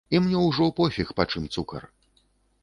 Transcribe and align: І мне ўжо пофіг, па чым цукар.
І 0.17 0.19
мне 0.27 0.39
ўжо 0.45 0.69
пофіг, 0.79 1.11
па 1.19 1.27
чым 1.35 1.47
цукар. 1.57 1.87